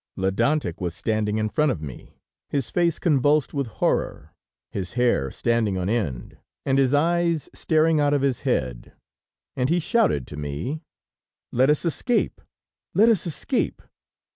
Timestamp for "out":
7.99-8.11